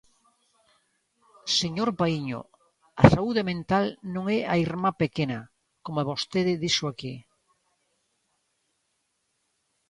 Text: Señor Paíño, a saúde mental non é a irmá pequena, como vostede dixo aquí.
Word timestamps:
Señor 1.59 1.89
Paíño, 1.99 2.39
a 3.01 3.03
saúde 3.13 3.41
mental 3.51 3.85
non 4.13 4.25
é 4.37 4.39
a 4.53 4.55
irmá 4.65 4.91
pequena, 5.03 5.39
como 5.85 6.07
vostede 6.11 6.61
dixo 6.63 6.85
aquí. 6.87 7.13